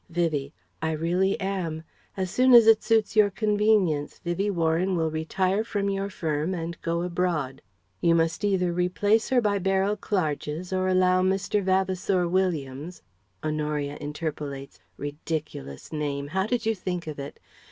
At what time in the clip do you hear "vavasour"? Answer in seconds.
11.63-12.27